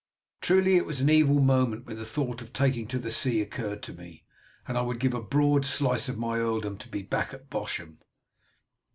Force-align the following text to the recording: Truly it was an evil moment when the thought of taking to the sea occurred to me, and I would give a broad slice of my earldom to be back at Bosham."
Truly 0.41 0.77
it 0.77 0.87
was 0.87 0.99
an 0.99 1.11
evil 1.11 1.39
moment 1.41 1.85
when 1.85 1.95
the 1.95 2.05
thought 2.05 2.41
of 2.41 2.51
taking 2.51 2.87
to 2.87 2.97
the 2.97 3.11
sea 3.11 3.39
occurred 3.39 3.83
to 3.83 3.93
me, 3.93 4.23
and 4.67 4.75
I 4.75 4.81
would 4.81 4.99
give 4.99 5.13
a 5.13 5.21
broad 5.21 5.63
slice 5.63 6.09
of 6.09 6.17
my 6.17 6.37
earldom 6.39 6.79
to 6.79 6.89
be 6.89 7.03
back 7.03 7.35
at 7.35 7.51
Bosham." 7.51 7.99